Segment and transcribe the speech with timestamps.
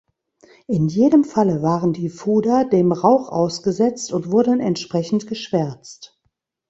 [0.65, 6.19] In jedem Falle waren die Fuder dem Rauch ausgesetzt und wurden entsprechend geschwärzt.